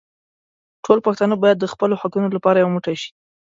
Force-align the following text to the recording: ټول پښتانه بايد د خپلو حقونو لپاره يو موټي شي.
ټول 0.85 0.97
پښتانه 1.05 1.35
بايد 1.41 1.57
د 1.59 1.65
خپلو 1.73 1.93
حقونو 2.01 2.27
لپاره 2.35 2.57
يو 2.63 2.69
موټي 2.75 2.95
شي. 3.01 3.09